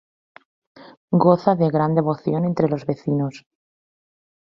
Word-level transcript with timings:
Goza 1.23 1.51
de 1.61 1.67
gran 1.75 1.91
devoción 1.99 2.41
entre 2.49 2.67
los 2.67 2.87
vecinos. 2.89 3.35